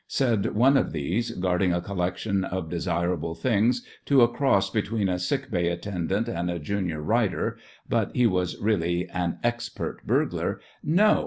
Said 0.07 0.55
one 0.55 0.77
of 0.77 0.93
these, 0.93 1.29
guarding 1.29 1.71
a 1.73 1.79
collec 1.79 2.17
tion 2.17 2.43
of 2.43 2.71
desirable 2.71 3.35
things, 3.35 3.85
to 4.05 4.23
a 4.23 4.27
cross 4.27 4.67
between 4.67 5.07
a 5.07 5.19
sick 5.19 5.51
bay 5.51 5.67
attendant 5.67 6.27
and 6.27 6.49
a 6.49 6.57
junior 6.57 6.99
writer 7.03 7.59
(but 7.87 8.09
he 8.15 8.25
was 8.25 8.59
really 8.59 9.07
an 9.09 9.37
expert 9.43 9.97
burglar), 10.07 10.59
"No! 10.83 11.19